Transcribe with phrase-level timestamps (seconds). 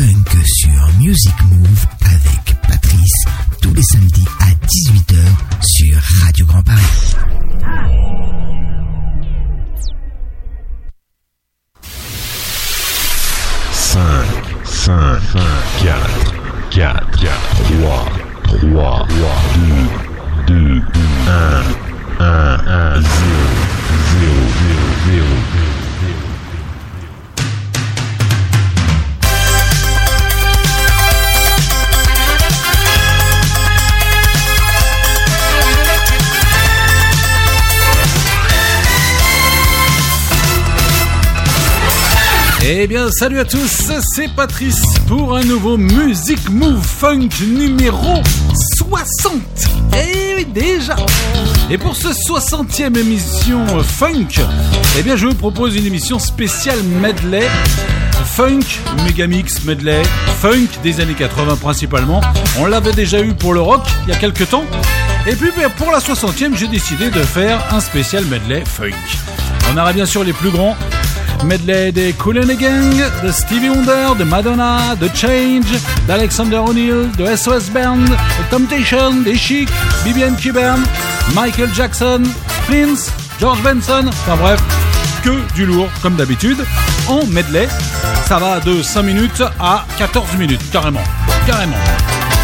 [0.00, 1.99] funk sur Music Move
[43.20, 48.14] salut à tous, c'est Patrice pour un nouveau Music Move Funk numéro
[48.78, 49.34] 60.
[49.92, 50.96] Eh oui, déjà
[51.68, 54.40] Et pour ce 60e émission Funk,
[54.98, 57.46] eh bien, je vous propose une émission spéciale medley.
[58.24, 58.64] Funk,
[59.04, 60.02] Megamix Medley,
[60.40, 62.22] Funk des années 80 principalement.
[62.58, 64.64] On l'avait déjà eu pour le rock il y a quelques temps.
[65.26, 68.94] Et puis ben, pour la 60e, j'ai décidé de faire un spécial medley Funk.
[69.70, 70.74] On aura bien sûr les plus grands,
[71.44, 77.10] medley des Cool and the Gang, de Stevie Wonder, de Madonna, de Change, d'Alexander O'Neill,
[77.16, 79.68] de SOS Band, de Temptation, des Chic,
[80.04, 80.82] Bibian Kibern,
[81.34, 82.22] Michael Jackson,
[82.66, 83.10] Prince,
[83.40, 84.60] George Benson, enfin bref,
[85.22, 86.64] que du lourd comme d'habitude.
[87.08, 87.68] En medley,
[88.26, 91.04] ça va de 5 minutes à 14 minutes, carrément,
[91.46, 91.76] carrément,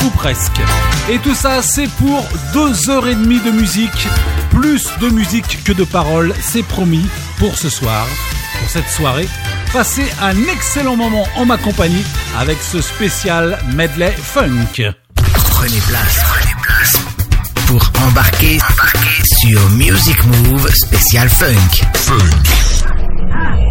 [0.05, 0.61] ou presque.
[1.11, 4.09] Et tout ça, c'est pour 2h30 de musique,
[4.51, 7.07] plus de musique que de paroles, c'est promis
[7.39, 8.07] pour ce soir
[8.59, 9.29] pour cette soirée.
[9.73, 12.05] Passez un excellent moment en ma compagnie
[12.39, 14.93] avec ce spécial medley funk.
[15.51, 16.97] Prenez place, prenez place
[17.67, 21.85] pour embarquer, embarquer sur Music Move spécial funk.
[21.95, 23.66] Funk.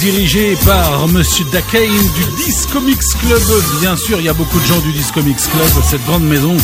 [0.00, 3.40] Dirigé par Monsieur Dakane du Disco Mix Club.
[3.80, 6.56] Bien sûr, il y a beaucoup de gens du Disco Mix Club, cette grande maison.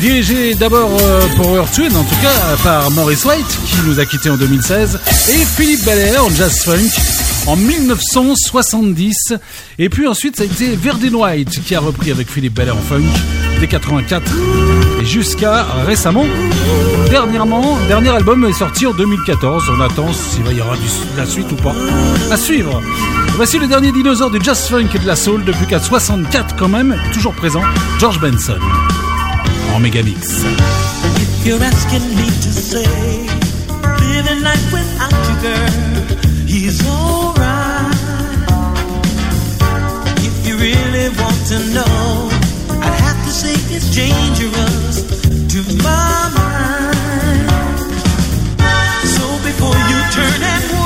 [0.00, 4.04] Dirigé d'abord euh, pour Earth Twin, en tout cas par Maurice White, qui nous a
[4.04, 4.98] quittés en 2016,
[5.28, 6.90] et Philippe Belair en jazz funk
[7.46, 9.34] en 1970.
[9.78, 12.82] Et puis ensuite, ça a été Verdine White qui a repris avec Philippe Belair en
[12.82, 13.04] funk
[13.60, 14.32] dès 84
[15.00, 16.24] et jusqu'à récemment.
[17.10, 19.64] Dernièrement, dernier album est sorti en 2014.
[19.76, 21.74] On attend s'il va y de la suite ou pas.
[22.30, 22.80] À suivre.
[23.36, 26.96] Voici le dernier dinosaure du jazz funk et de la soul depuis 64 quand même,
[27.12, 27.62] toujours présent,
[27.98, 28.58] George Benson
[29.74, 30.44] en Megamix.
[31.44, 31.58] You're.
[40.18, 42.35] If you really want to know,
[50.16, 50.85] turn and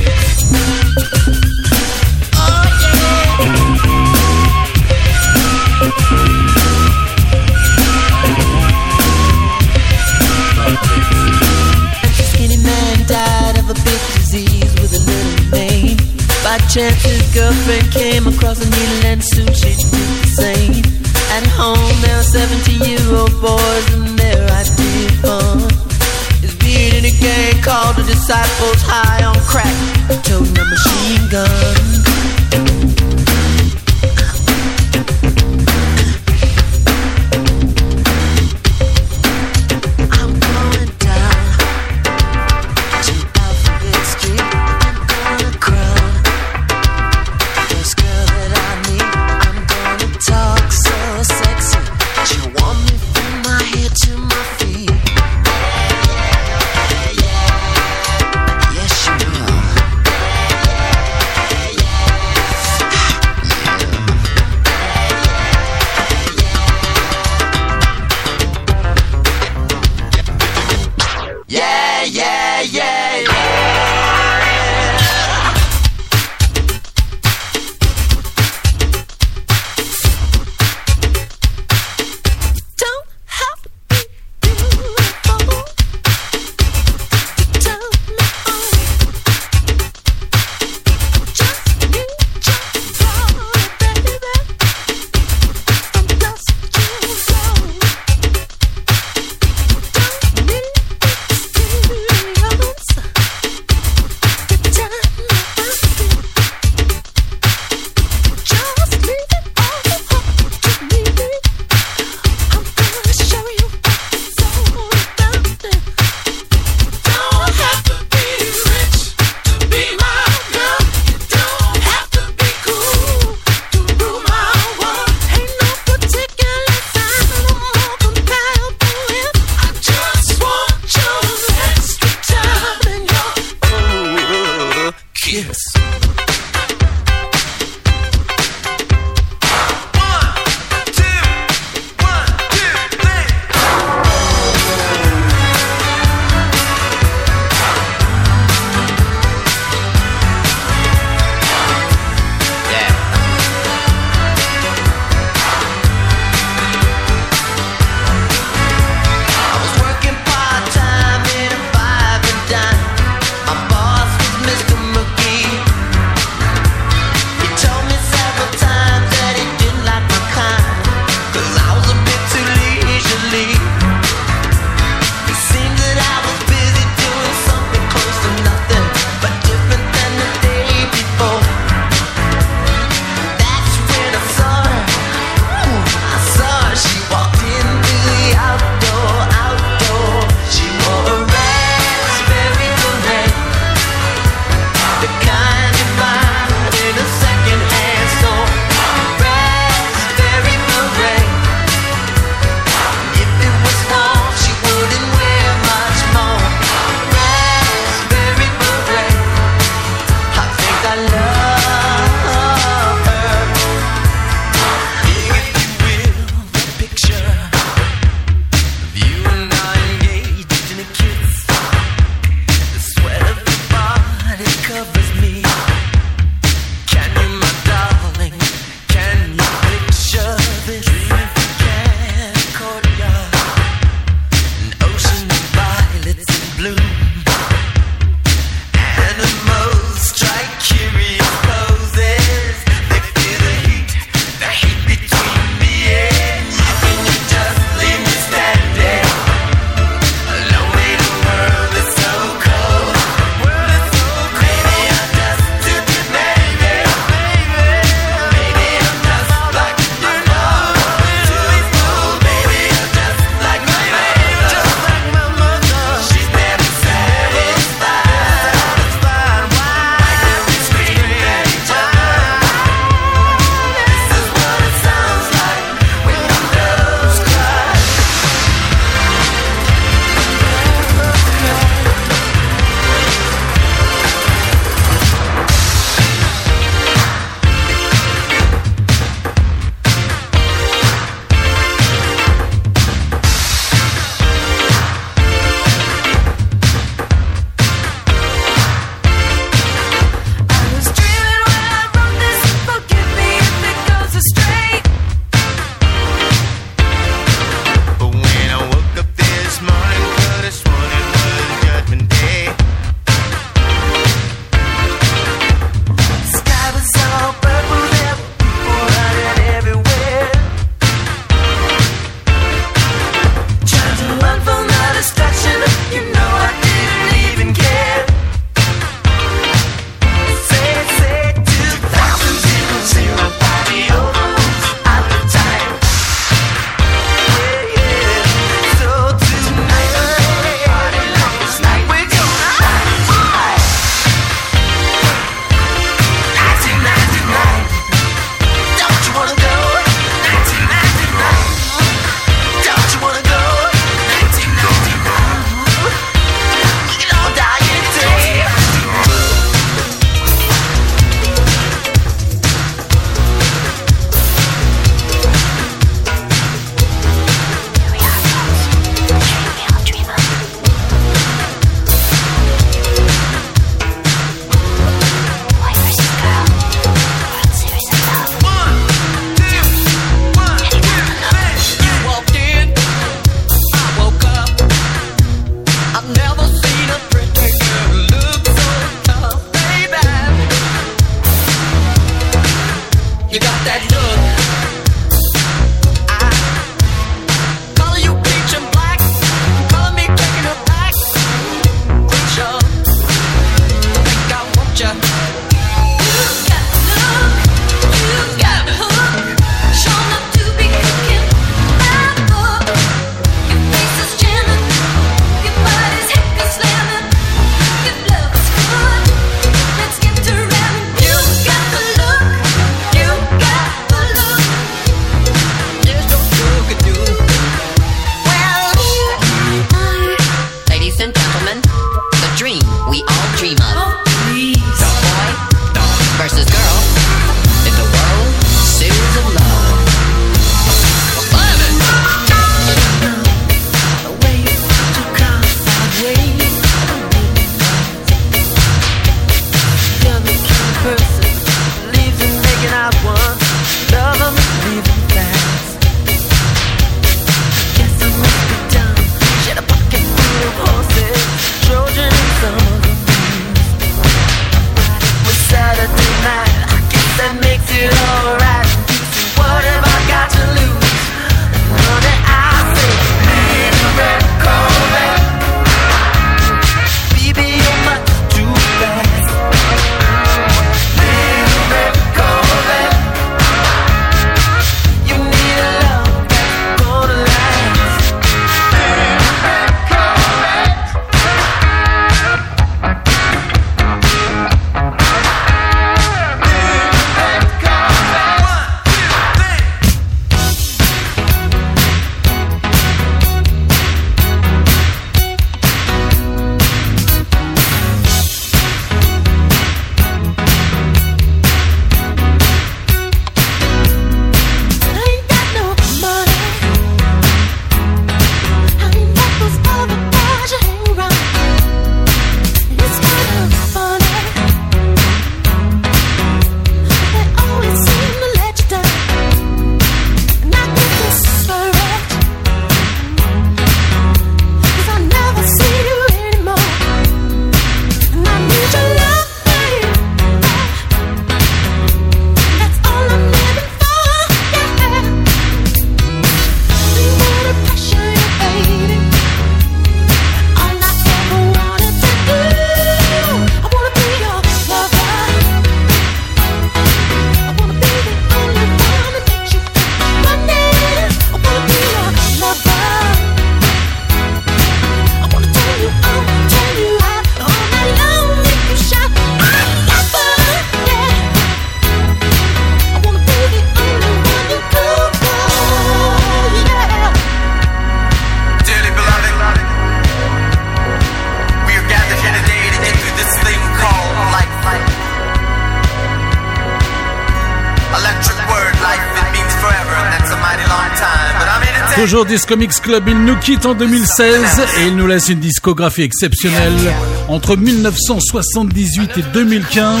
[592.34, 596.92] Disco Club, il nous quitte en 2016 et il nous laisse une discographie exceptionnelle
[597.28, 600.00] entre 1978 et 2015.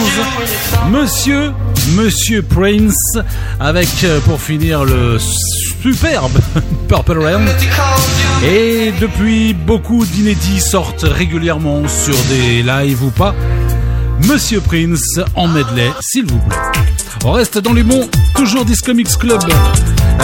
[0.90, 1.52] Monsieur,
[1.92, 3.18] Monsieur Prince,
[3.60, 5.16] avec euh, pour finir le
[5.80, 6.36] superbe
[6.88, 7.44] Purple Rain.
[8.44, 13.32] Et depuis, beaucoup d'inédits sortent régulièrement sur des lives ou pas.
[14.28, 16.56] Monsieur Prince en medley, s'il vous plaît.
[17.24, 19.40] On reste dans les monts, toujours Disco Mix Club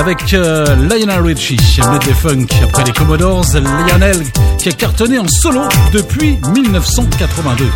[0.00, 1.58] avec euh, Lionel Richie,
[1.92, 4.16] medley funk après les Commodores, Lionel
[4.58, 7.66] qui a cartonné en solo depuis 1982.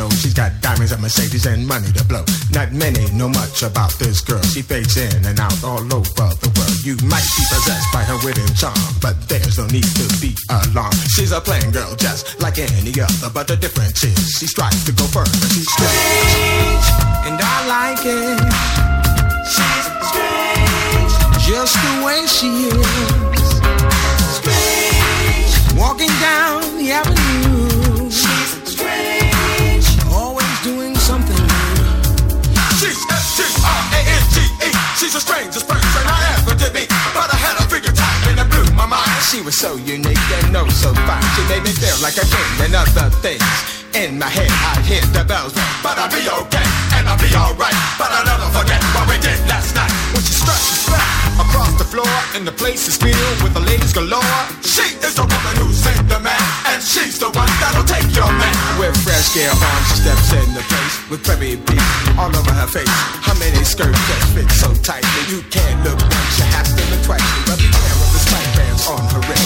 [0.00, 2.24] Know, she's got diamonds and Mercedes and money to blow.
[2.56, 4.40] Not many know much about this girl.
[4.40, 6.78] She fades in and out all over the world.
[6.88, 10.32] You might be possessed by her wit and charm, but there's no need to be
[10.48, 10.96] alarmed.
[11.12, 14.92] She's a plain girl just like any other, but the difference is she strives to
[14.92, 15.48] go further.
[15.52, 16.86] She's strange,
[17.28, 18.40] and I like it.
[19.52, 21.12] She's strange,
[21.44, 23.48] just the way she is.
[24.40, 27.79] Strange, walking down the avenue.
[35.00, 36.90] She's a stranger, person I ever did meet.
[37.14, 39.08] But I had a figure time and it blew my mind.
[39.30, 41.24] She was so unique and oh so fine.
[41.36, 43.79] She made me feel like a king and other things.
[43.90, 45.66] In my head, I hear the bells ring.
[45.82, 47.74] But I'll be okay and I'll be alright.
[47.98, 49.90] But I'll never forget what we did last night.
[50.14, 51.02] When she struck, she struck
[51.42, 52.06] across the floor
[52.38, 54.22] and the place is filled with the ladies galore.
[54.62, 56.38] She is the woman who saved the man,
[56.70, 58.54] and she's the one that'll take your man.
[58.78, 61.82] With fresh gear on, she steps in the place with Prairie Beat
[62.14, 62.94] all over her face.
[63.26, 66.82] How many skirts that fit so tight that you can't look once, you have to
[66.94, 67.26] look twice.
[67.42, 69.39] But beware of the spike bands on her wrist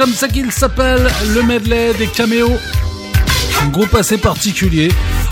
[0.00, 2.56] comme ça qu'il s'appelle, le medley des caméos.
[3.62, 4.88] Un groupe assez particulier,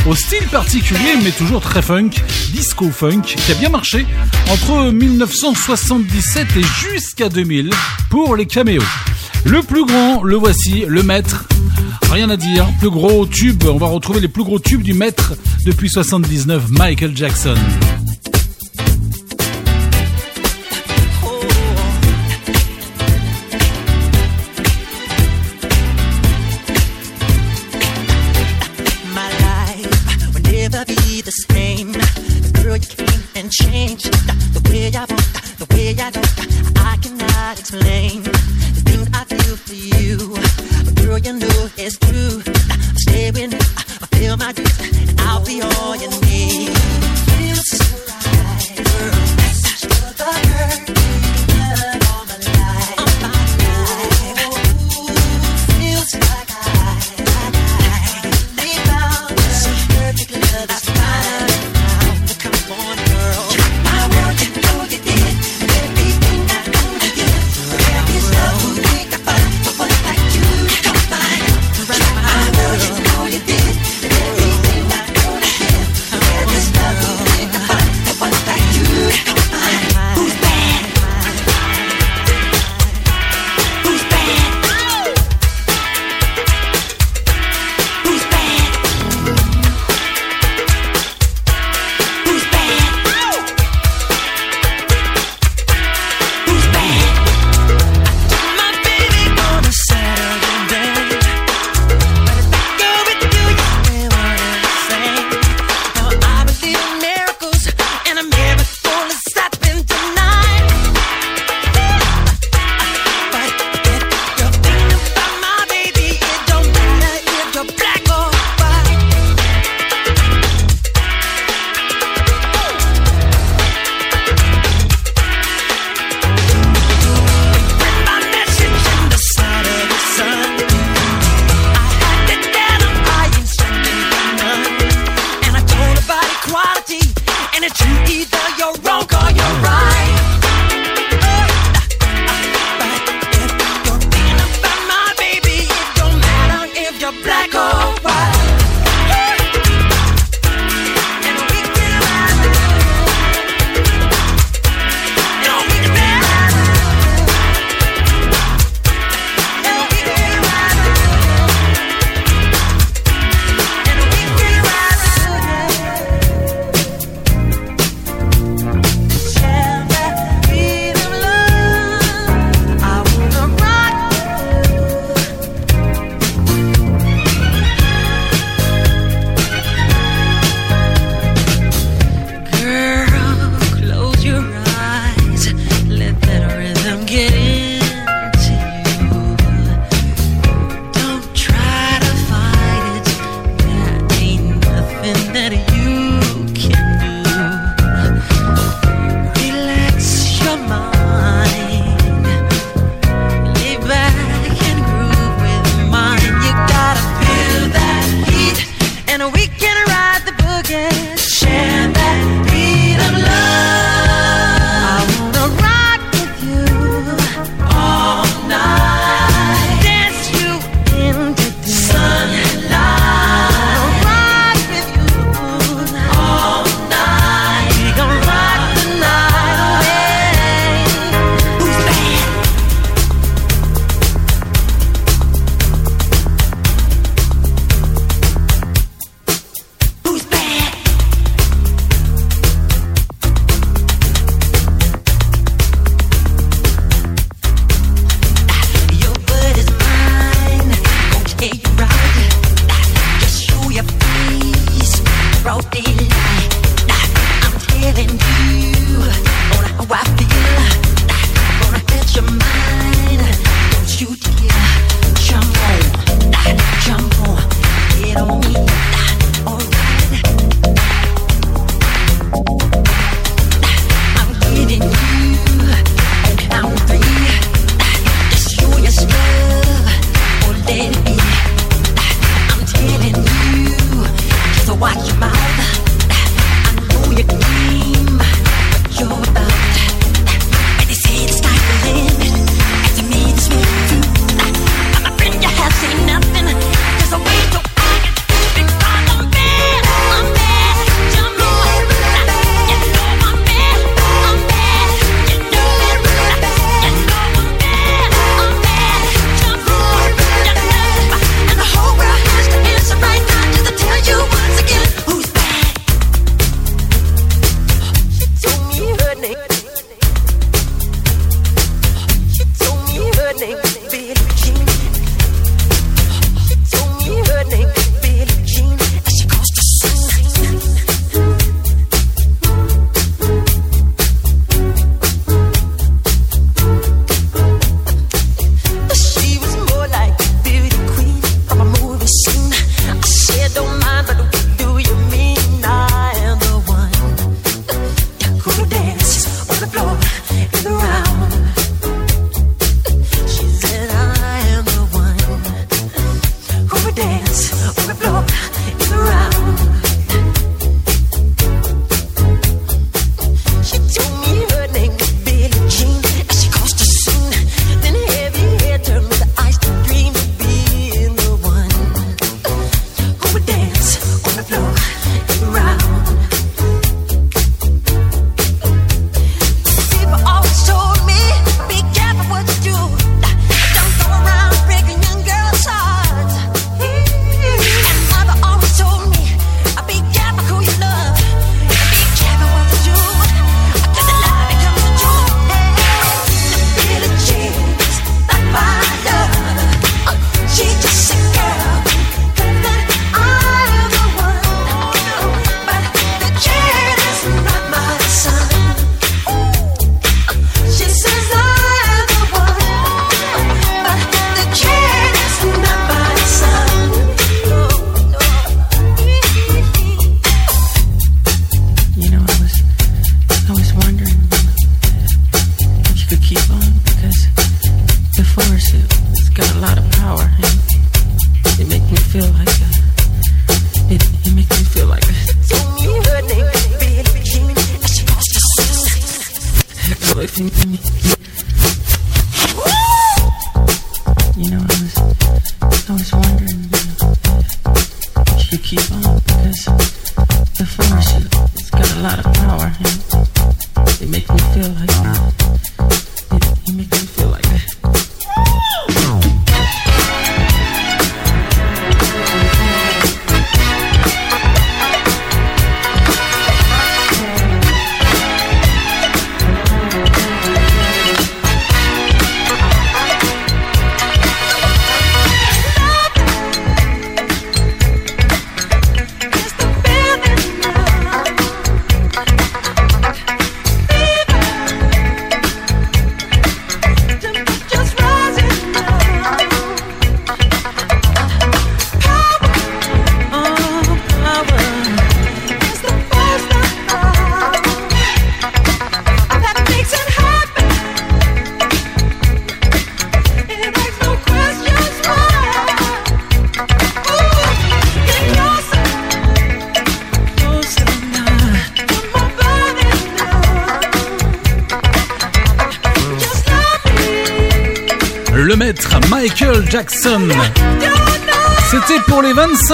[0.07, 2.11] au style particulier mais toujours très funk,
[2.53, 4.05] disco funk, qui a bien marché
[4.51, 7.71] entre 1977 et jusqu'à 2000
[8.11, 8.83] pour les caméos.
[9.47, 11.47] Le plus grand, le voici, le maître.
[12.13, 15.33] Rien à dire, plus gros tube, on va retrouver les plus gros tubes du maître
[15.65, 17.57] depuis 79, Michael Jackson.
[33.49, 36.29] can change the way I want, the way I look.
[36.85, 40.17] I cannot explain the things I feel for you.
[40.95, 42.43] Girl, you know it's true.
[42.97, 43.59] Stay with me,
[44.19, 46.77] feel my dreams, and I'll be all you need.
[47.37, 49.17] Feels so right, girl.
[49.39, 49.89] That's the
[52.01, 52.08] girl.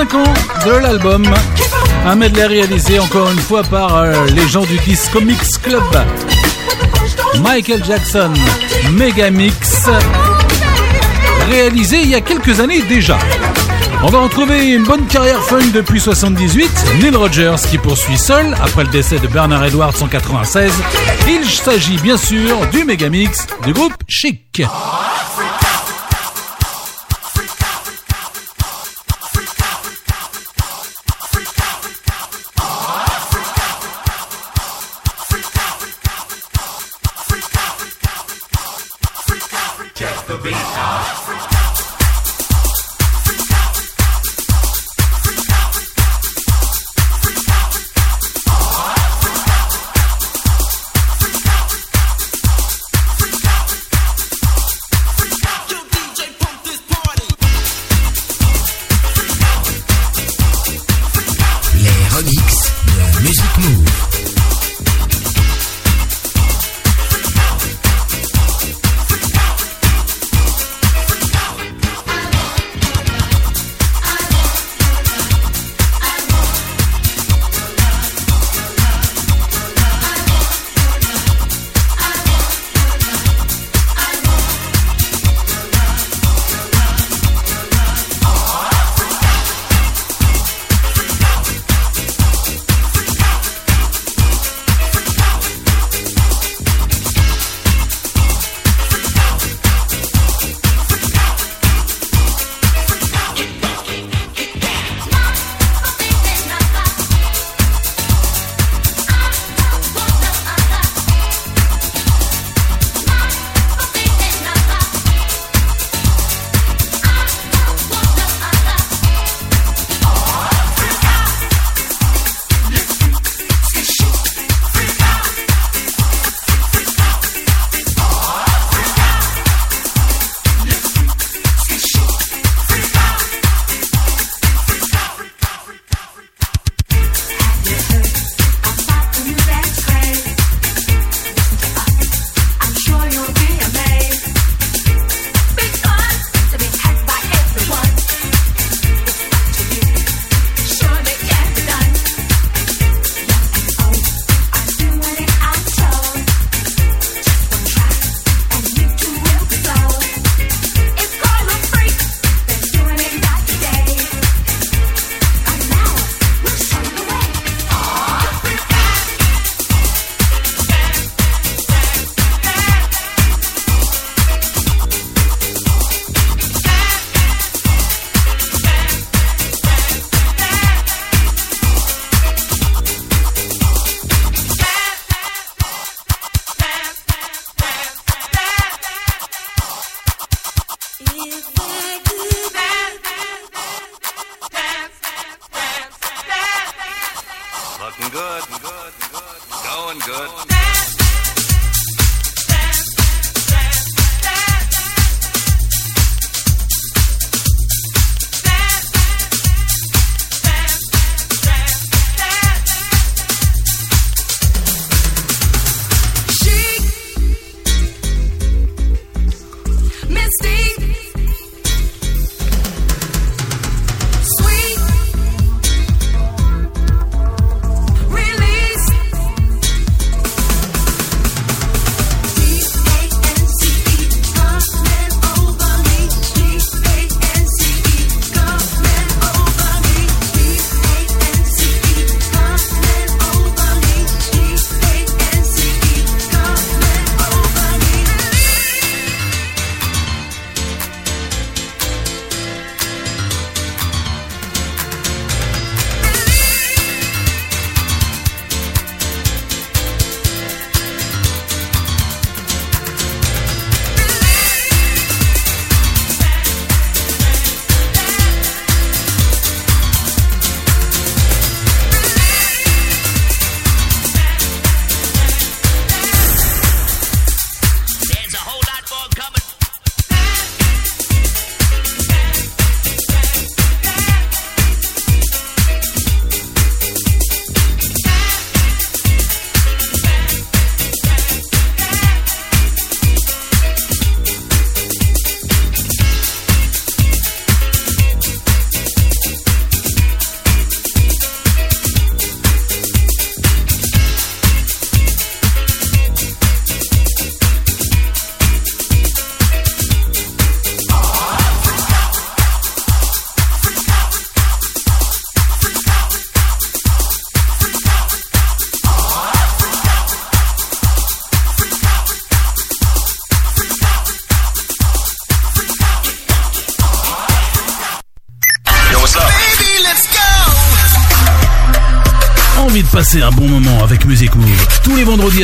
[0.05, 1.24] de l'album.
[2.05, 5.82] Un medley réalisé encore une fois par euh, les gens du Disco Mix Club.
[7.42, 8.32] Michael Jackson,
[8.92, 9.88] Megamix,
[11.48, 13.18] réalisé il y a quelques années déjà.
[14.02, 16.70] On va retrouver une bonne carrière fun depuis 78.
[17.00, 20.70] Neil Rogers qui poursuit seul après le décès de Bernard Edwards en 96.
[21.28, 24.62] Il s'agit bien sûr du Megamix du groupe Chic.
[62.14, 63.93] Remixes de Music Move.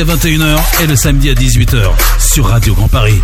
[0.01, 3.21] à 21h et le samedi à 18h sur Radio Grand Paris.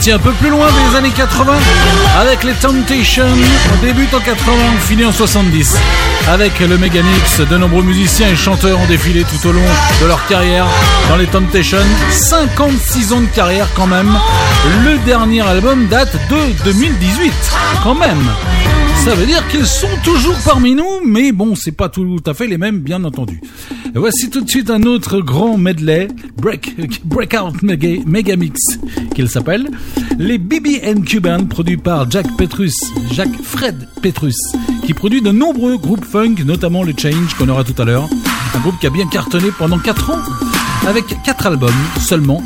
[0.00, 1.52] Parti un peu plus loin des années 80
[2.18, 3.26] avec les Temptations.
[3.74, 5.76] On débute en 80, on finit en 70.
[6.26, 9.60] Avec le Megamix, de nombreux musiciens et chanteurs ont défilé tout au long
[10.00, 10.64] de leur carrière
[11.10, 11.84] dans les Temptations.
[12.12, 14.16] 56 ans de carrière quand même.
[14.84, 17.32] Le dernier album date de 2018
[17.82, 18.24] quand même.
[19.04, 22.46] Ça veut dire qu'ils sont toujours parmi nous, mais bon, c'est pas tout à fait
[22.46, 23.42] les mêmes, bien entendu.
[23.94, 28.58] Voici tout de suite un autre grand medley, Break, Breakout Mega, Megamix,
[29.14, 29.68] qu'il s'appelle.
[30.18, 32.74] Les BB Cuban, produit par Jack Petrus,
[33.12, 34.36] Jack Fred Petrus,
[34.86, 38.08] qui produit de nombreux groupes funk, notamment le Change qu'on aura tout à l'heure.
[38.54, 40.20] Un groupe qui a bien cartonné pendant 4 ans,
[40.86, 42.42] avec 4 albums seulement,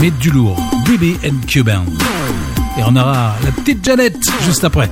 [0.00, 0.56] mais du lourd.
[0.86, 1.84] BB Cuban.
[2.78, 4.16] Et on aura la petite Janet
[4.46, 4.90] juste après.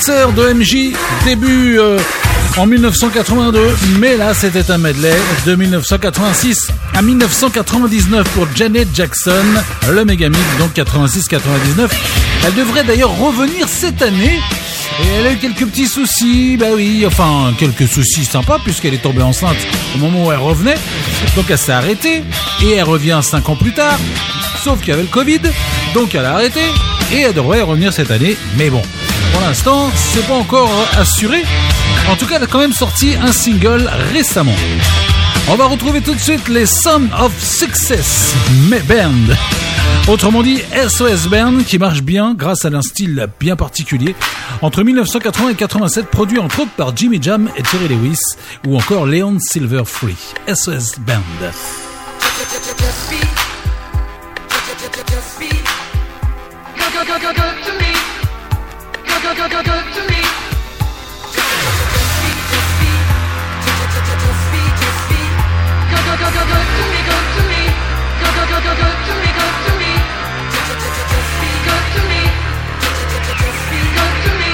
[0.00, 0.96] Blitzer de MJ,
[1.26, 1.98] début euh,
[2.56, 5.14] en 1982, mais là c'était un medley
[5.44, 9.44] de 1986 à 1999 pour Janet Jackson,
[9.90, 11.90] le Megamix, donc 86-99.
[12.46, 14.40] Elle devrait d'ailleurs revenir cette année.
[15.02, 19.02] Et elle a eu quelques petits soucis, bah oui, enfin quelques soucis sympas puisqu'elle est
[19.02, 19.58] tombée enceinte
[19.94, 20.78] au moment où elle revenait.
[21.36, 22.24] Donc elle s'est arrêtée
[22.62, 23.98] et elle revient 5 ans plus tard.
[24.64, 25.40] Sauf qu'il y avait le Covid,
[25.92, 26.60] donc elle a arrêté
[27.12, 28.36] et elle devrait revenir cette année.
[28.56, 28.82] Mais bon,
[29.32, 31.44] pour l'instant, c'est pas encore assuré.
[32.10, 34.54] En tout cas, elle a quand même sorti un single récemment.
[35.48, 38.34] On va retrouver tout de suite les Son of Success
[38.68, 39.34] mais Band.
[40.08, 44.14] Autrement dit, SOS Band qui marche bien grâce à un style bien particulier.
[44.62, 48.18] Entre 1980 et 87, produit entre autres par Jimmy Jam et Terry Lewis
[48.66, 50.16] ou encore Leon Silver Free.
[50.48, 51.20] SOS Band.
[66.34, 67.62] Go, to me, go to me.
[68.20, 69.92] Go, to me, go to me.
[70.70, 72.00] Go to me.
[72.00, 72.22] Go to me.
[73.94, 74.50] Go to me,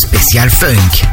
[0.00, 1.09] spécial Funk.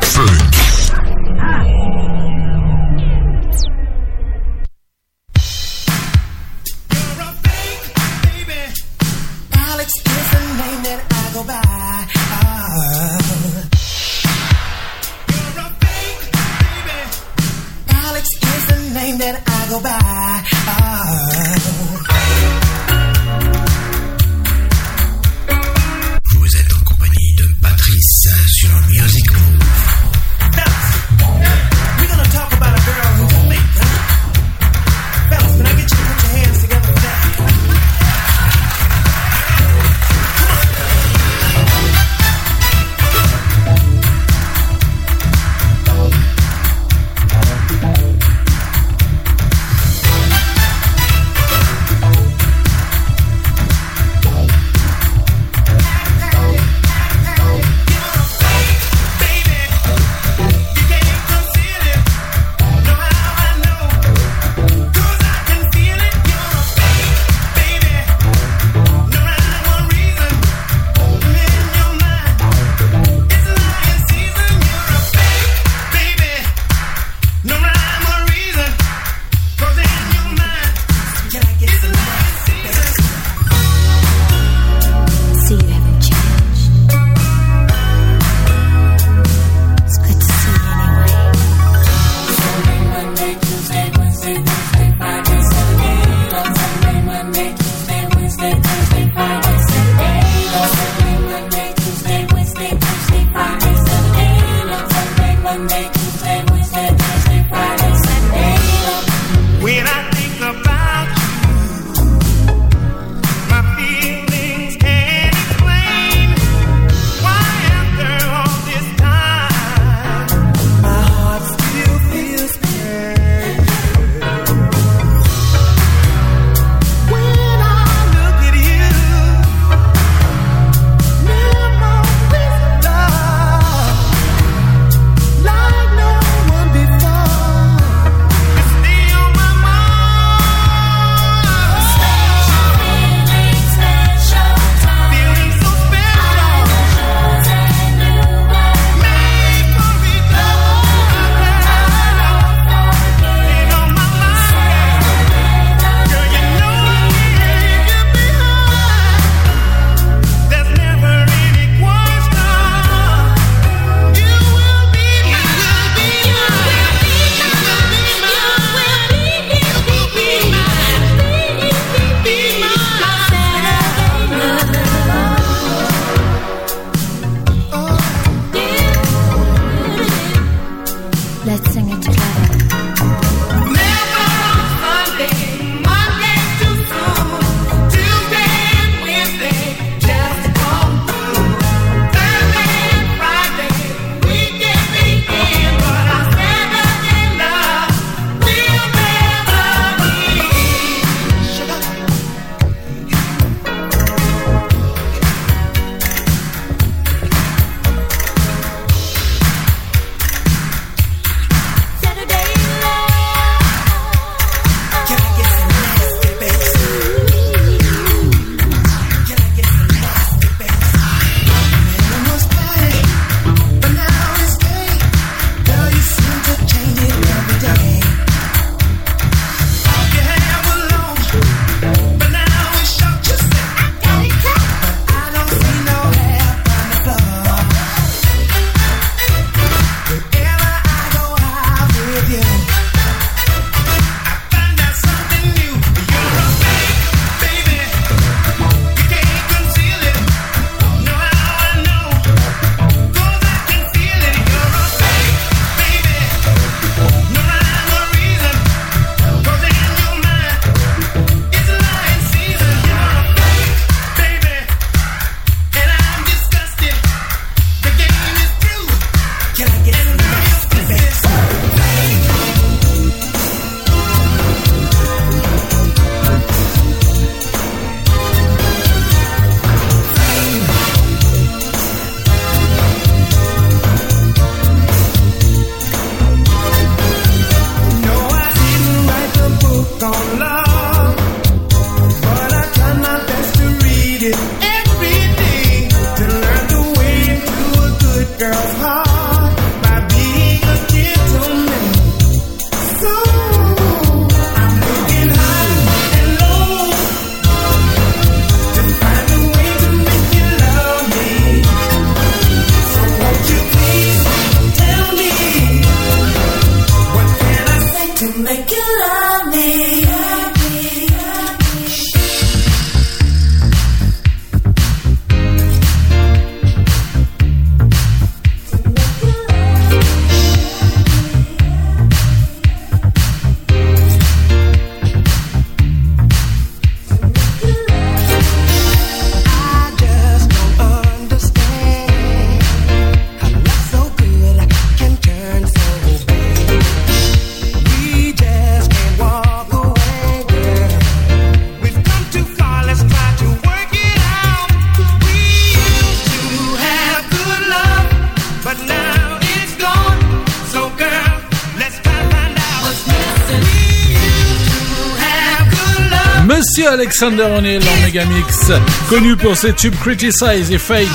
[366.98, 368.72] Alexander O'Neill en Megamix,
[369.08, 371.08] connu pour ses tubes Criticize et Fake,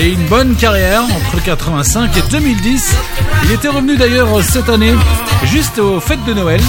[0.00, 2.92] et une bonne carrière entre 85 et 2010.
[3.44, 4.92] Il était revenu d'ailleurs cette année,
[5.44, 6.60] juste aux fêtes de Noël,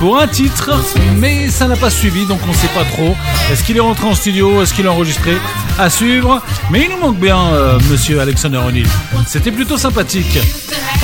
[0.00, 0.72] pour un titre,
[1.18, 3.14] mais ça n'a pas suivi, donc on ne sait pas trop.
[3.52, 4.60] Est-ce qu'il est rentré en studio?
[4.62, 5.36] Est-ce qu'il a enregistré?
[5.78, 6.42] À suivre.
[6.72, 8.88] Mais il nous manque bien, euh, Monsieur Alexander O'Neill.
[9.28, 10.38] C'était plutôt sympathique.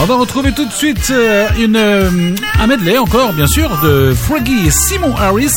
[0.01, 4.15] On va retrouver tout de suite euh, une, euh, un medley encore, bien sûr, de
[4.15, 5.53] Froggy et Simon Harris.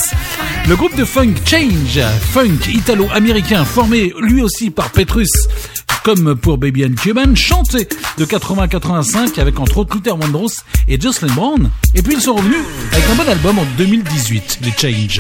[0.67, 1.99] Le groupe de funk Change,
[2.31, 5.29] funk italo-américain, formé lui aussi par Petrus,
[6.03, 11.33] comme pour Baby and Cuban, chanté de 80-85 avec entre autres Luther Vandross et Jocelyn
[11.33, 11.69] Brown.
[11.95, 15.19] Et puis ils sont revenus avec un bon album en 2018, les Change.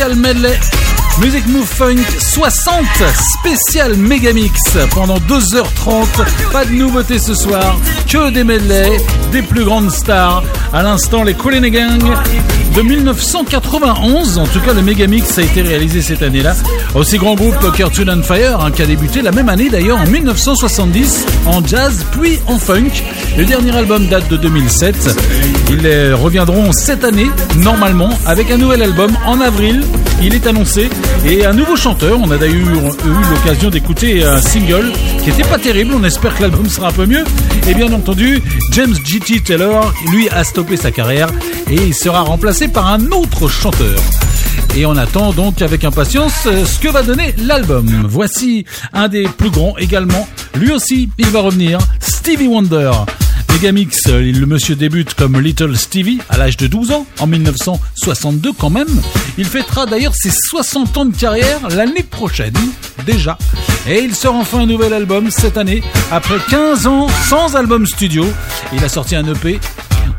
[0.00, 0.58] Spécial medley.
[1.20, 2.86] Music Move Funk 60
[3.38, 4.58] spécial Megamix
[4.94, 6.06] pendant 2h30.
[6.52, 7.78] Pas de nouveautés ce soir,
[8.08, 8.96] que des medley,
[9.30, 10.42] des plus grandes stars.
[10.72, 12.00] À l'instant, les Cool and Gang
[12.74, 14.38] de 1991.
[14.38, 16.54] En tout cas, le Megamix a été réalisé cette année-là.
[16.94, 20.06] Aussi grand groupe Cartoon on Fire, hein, qui a débuté la même année d'ailleurs en
[20.06, 22.90] 1970 en jazz puis en funk.
[23.36, 25.16] Le dernier album date de 2007.
[25.70, 29.82] Ils reviendront cette année, normalement, avec un nouvel album en avril.
[30.22, 30.88] Il est annoncé.
[31.24, 32.18] Et un nouveau chanteur.
[32.22, 34.92] On a d'ailleurs eu, l'occasion d'écouter un single
[35.22, 35.94] qui était pas terrible.
[35.94, 37.24] On espère que l'album sera un peu mieux.
[37.68, 38.42] Et bien entendu,
[38.72, 39.40] James G.T.
[39.40, 41.28] Taylor, lui, a stoppé sa carrière
[41.68, 44.00] et il sera remplacé par un autre chanteur.
[44.76, 48.06] Et on attend donc avec impatience euh, ce que va donner l'album.
[48.08, 50.28] Voici un des plus grands également.
[50.54, 51.78] Lui aussi, il va revenir.
[52.00, 52.92] Stevie Wonder.
[53.52, 58.52] Megamix, euh, le monsieur débute comme Little Stevie à l'âge de 12 ans, en 1962
[58.52, 58.88] quand même.
[59.36, 62.54] Il fêtera d'ailleurs ses 60 ans de carrière l'année prochaine,
[63.04, 63.36] déjà.
[63.86, 68.26] Et il sort enfin un nouvel album cette année, après 15 ans sans album studio.
[68.72, 69.58] Il a sorti un EP.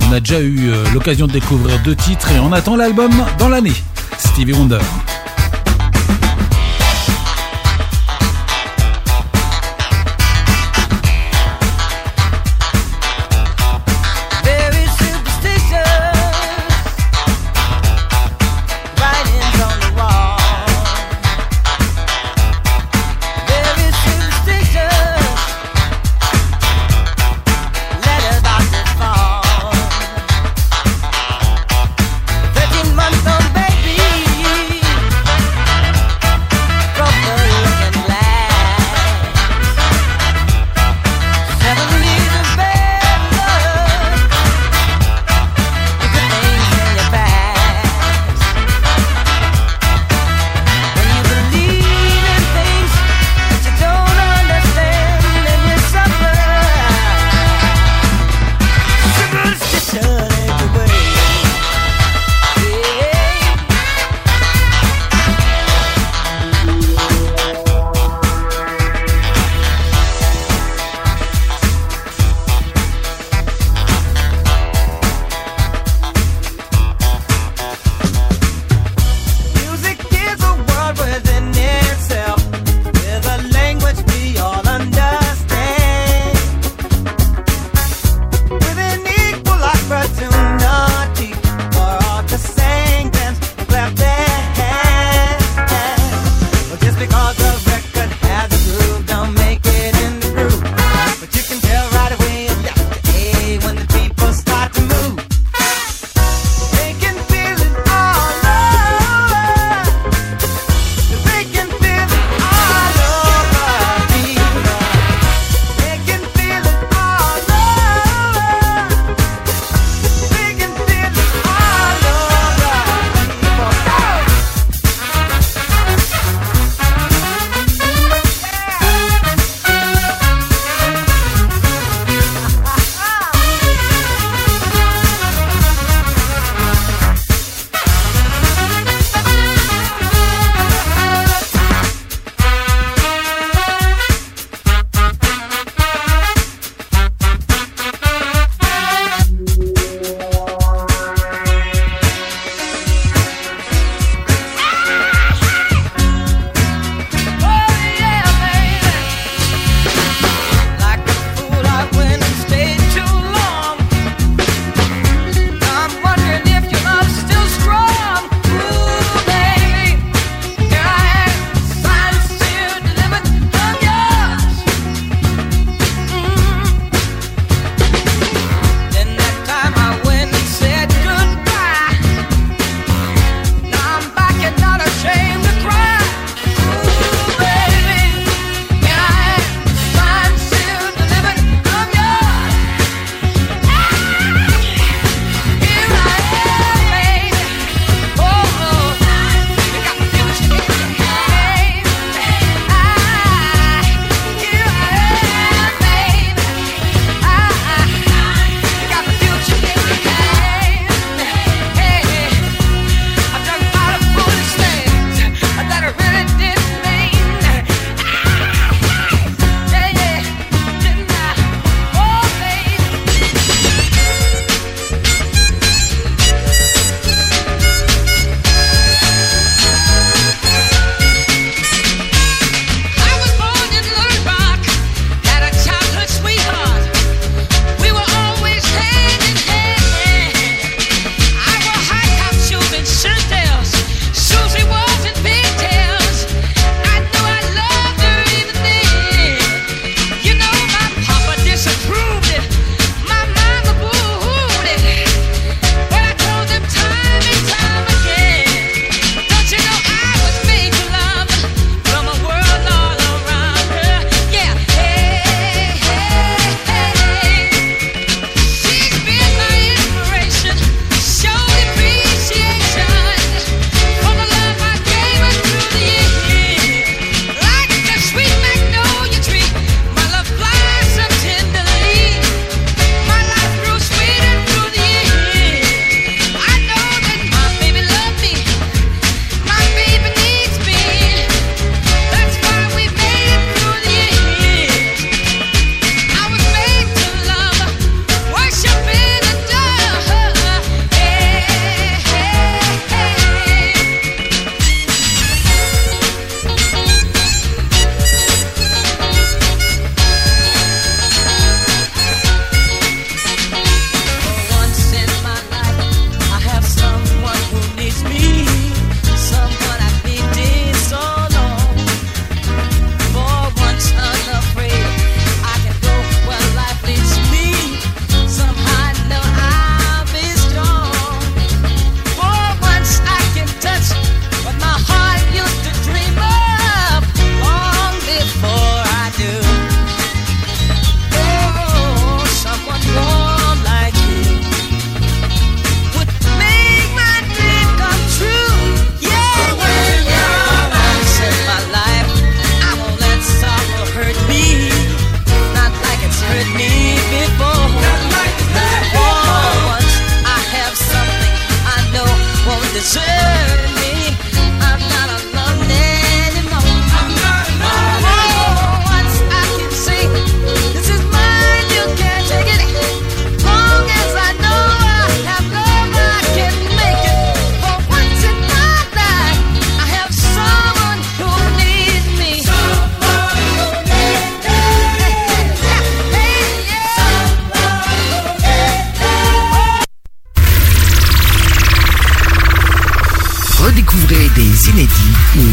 [0.08, 3.50] On a déjà eu euh, l'occasion de découvrir deux titres et on attend l'album dans
[3.50, 3.74] l'année.
[4.18, 4.80] Stevie Wonder.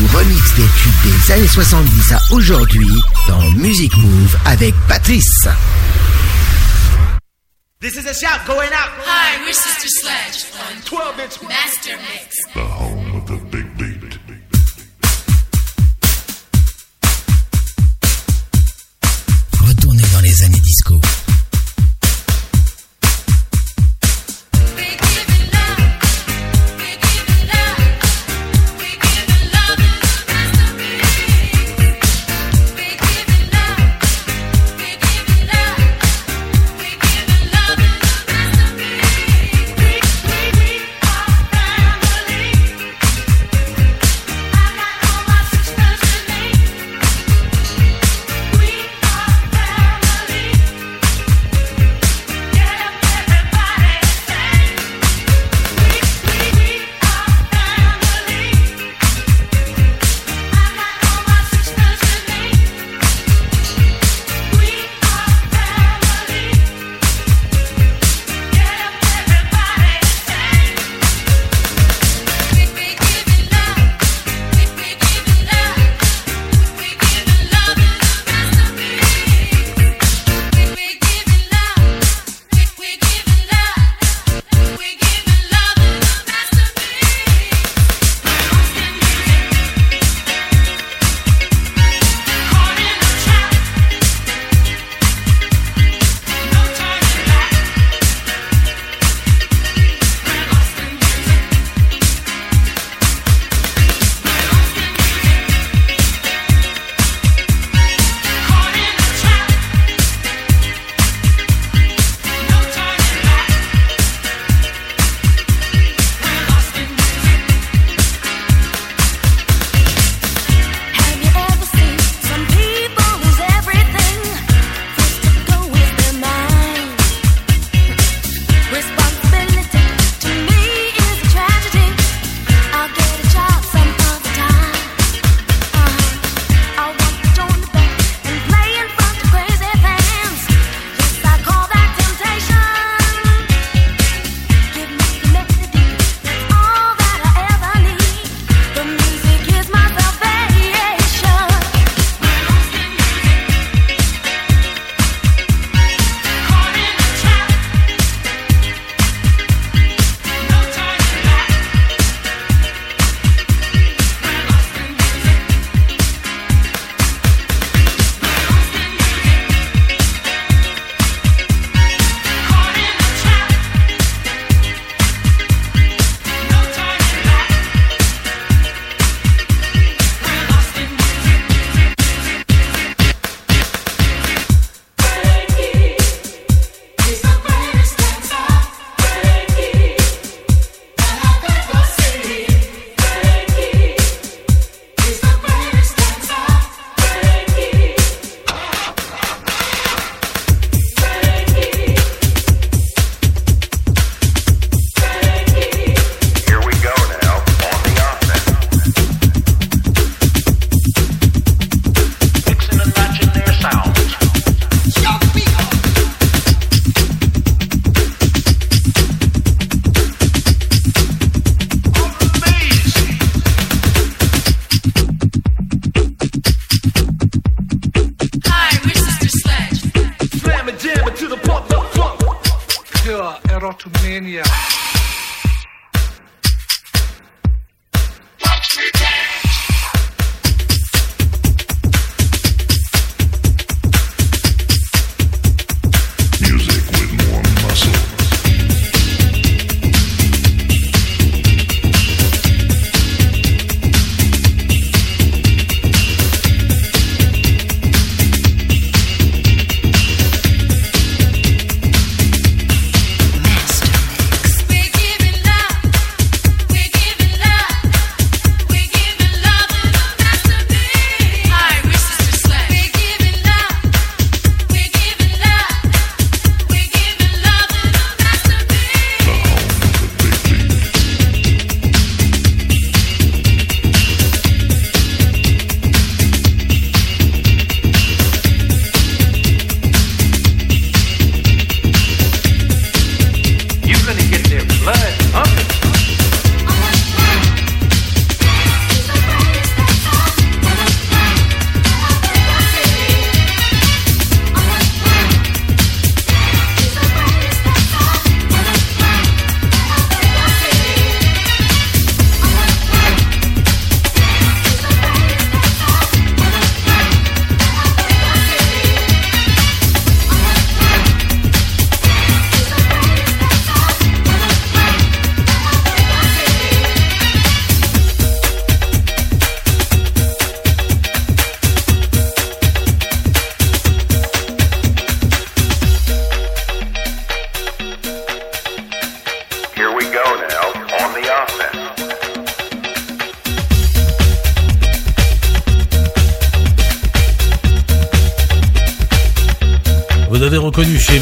[0.07, 2.89] Remix des tubes des années 70 à aujourd'hui
[3.27, 5.49] dans Music Move avec Patrice.
[7.81, 8.91] This is a shout going out.
[9.07, 12.37] Hi, we're Sister Sledge on 12 inch Master Mix.
[12.55, 13.68] The home of the big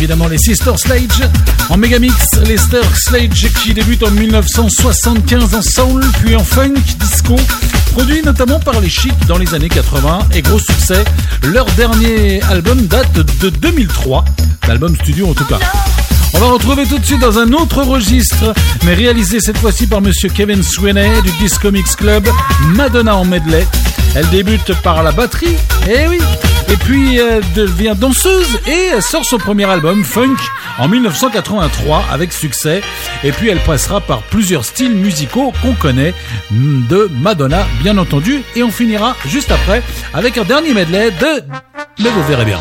[0.06, 1.20] évidemment les Sister Sledge.
[1.68, 2.14] En Megamix,
[2.44, 7.34] les Sister Sledge qui débutent en 1975 en soul, puis en funk, disco,
[7.90, 11.02] produit notamment par les Chics dans les années 80 et gros succès.
[11.42, 14.24] Leur dernier album date de 2003,
[14.68, 15.58] l'album studio en tout cas.
[16.34, 18.54] On va retrouver tout de suite dans un autre registre,
[18.84, 22.28] mais réalisé cette fois-ci par monsieur Kevin Sweeney du Discomics Club,
[22.76, 23.66] Madonna en medley.
[24.14, 25.56] Elle débute par la batterie,
[25.88, 26.20] et oui,
[26.68, 30.36] et puis euh, devient danseuse et sort son premier album, Funk,
[30.78, 32.82] en 1983 avec succès.
[33.24, 36.14] Et puis elle passera par plusieurs styles musicaux qu'on connaît,
[36.50, 39.82] hum, de Madonna bien entendu, et on finira juste après
[40.14, 41.42] avec un dernier medley de...
[41.98, 42.58] Mais vous verrez bien.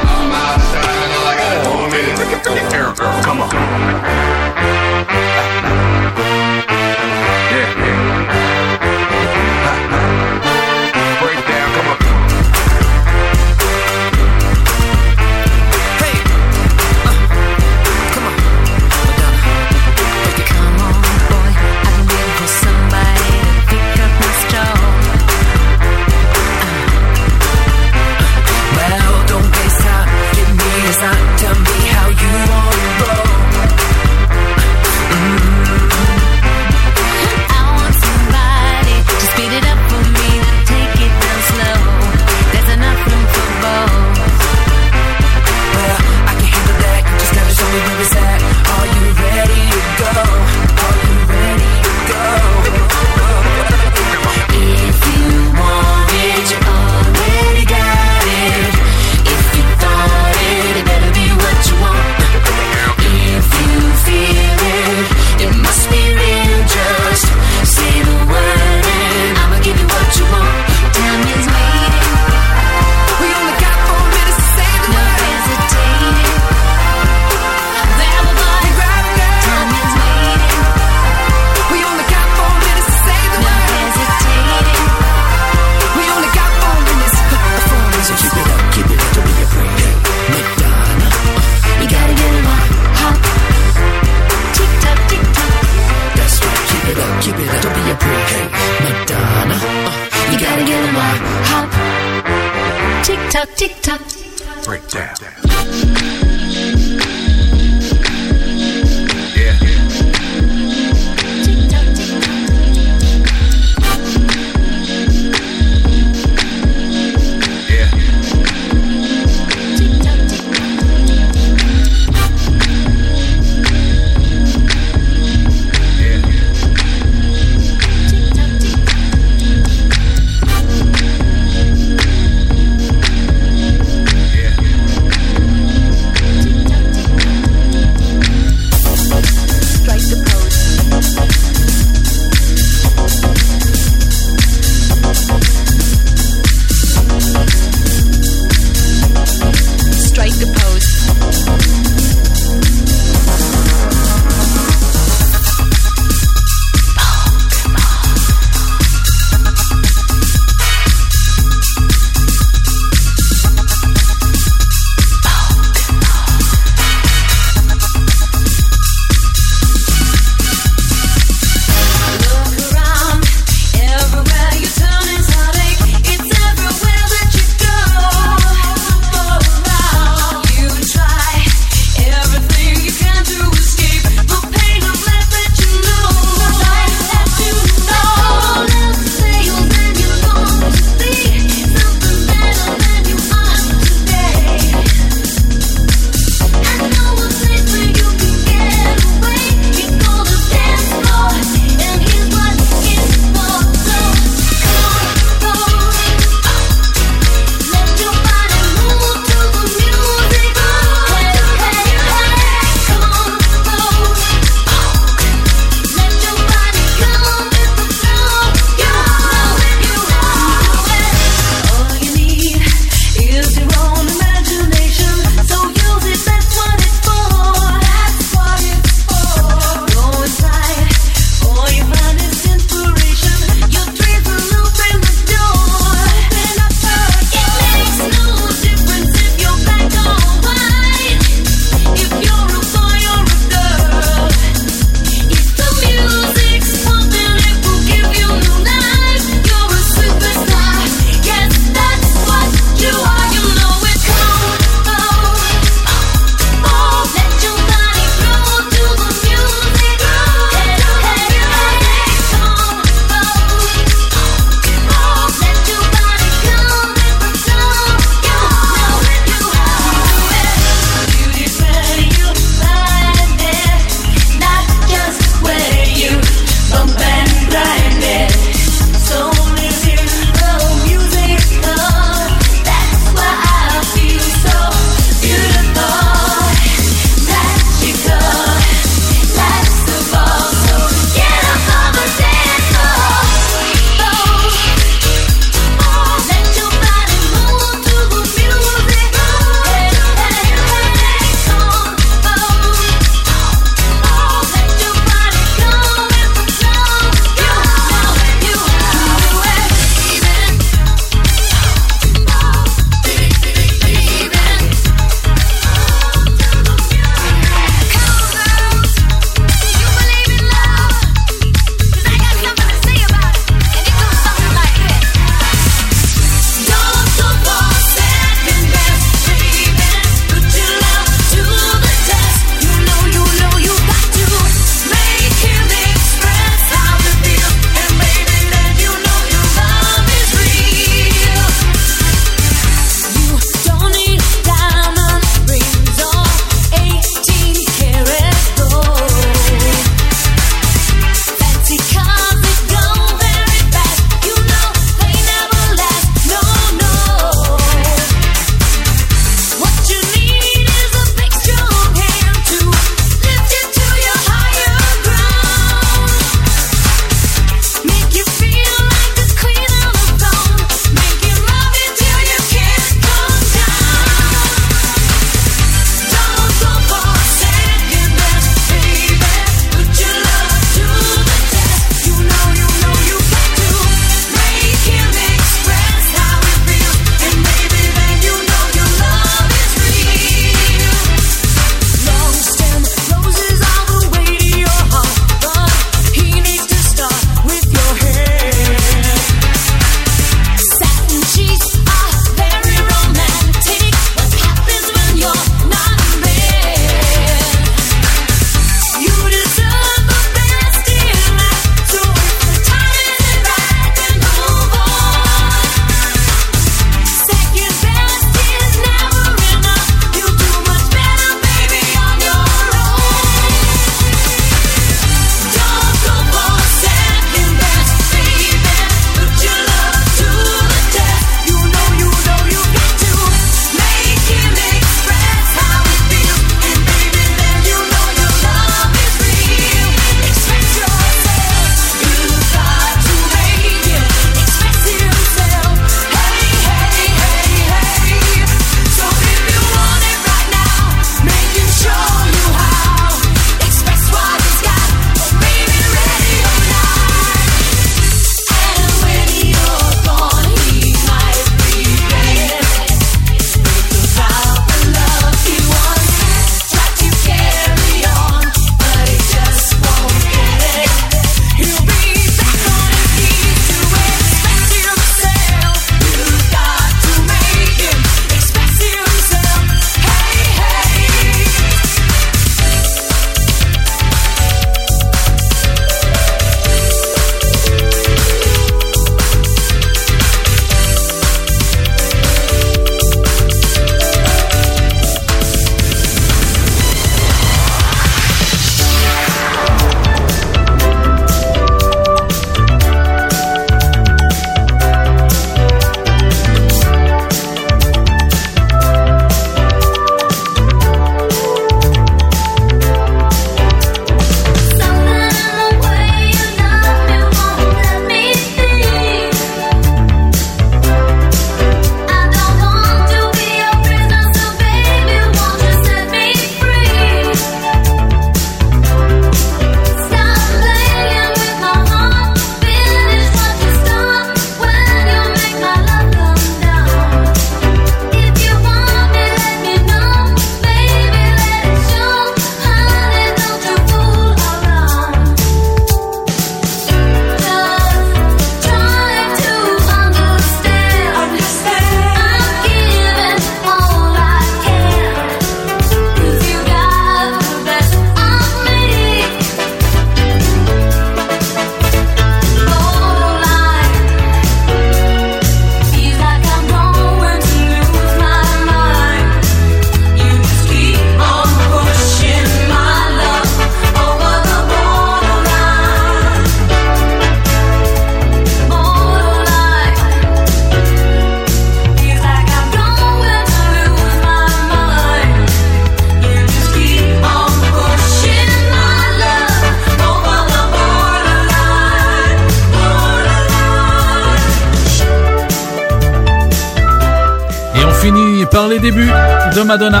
[599.68, 600.00] Madonna.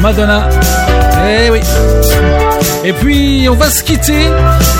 [0.00, 0.48] Madonna.
[1.26, 1.60] Eh oui.
[2.84, 4.26] Et puis on va se quitter.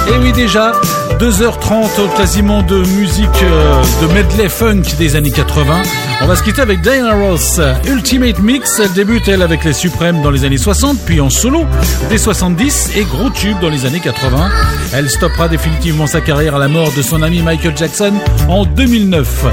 [0.06, 0.70] Et oui déjà,
[1.18, 5.82] 2h30 quasiment de musique euh, de medley funk des années 80.
[6.20, 8.78] On va se quitter avec Diana Ross, Ultimate Mix.
[8.78, 11.64] Elle débute elle avec les Suprêmes dans les années 60, puis en solo
[12.08, 14.48] dès 70 et gros tube dans les années 80.
[14.92, 18.12] Elle stoppera définitivement sa carrière à la mort de son ami Michael Jackson
[18.48, 19.44] en 2009.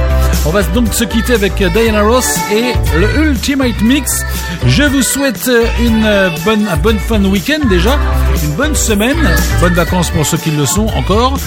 [0.46, 4.24] On va donc se quitter avec Diana Ross et le Ultimate Mix.
[4.68, 6.08] Je vous souhaite une
[6.46, 7.98] bonne, un bonne fin de week-end déjà,
[8.46, 9.18] une bonne semaine,
[9.60, 11.38] bonnes vacances pour ceux qui le sont encore.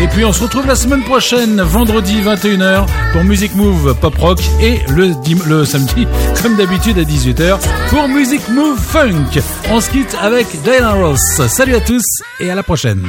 [0.00, 4.40] Et puis on se retrouve la semaine prochaine, vendredi 21h pour Music Move Pop Rock
[4.60, 5.12] et le,
[5.46, 6.06] le samedi,
[6.42, 7.58] comme d'habitude à 18h,
[7.88, 9.40] pour Music Move Funk.
[9.70, 11.20] On se quitte avec Diana Ross.
[11.48, 12.04] Salut à tous
[12.40, 13.04] et à la prochaine.